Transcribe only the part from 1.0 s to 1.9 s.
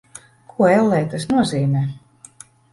tas nozīmē?